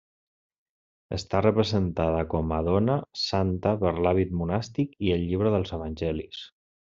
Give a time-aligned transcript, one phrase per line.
[1.17, 6.43] Està representada com a dona santa per l'hàbit monàstic i el llibre dels Evangelis.